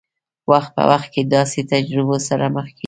وخت 0.51 0.71
په 0.77 0.83
وخت 0.91 1.09
له 1.17 1.23
داسې 1.35 1.59
تجربو 1.71 2.15
سره 2.27 2.45
مخ 2.55 2.65
کېږي. 2.75 2.79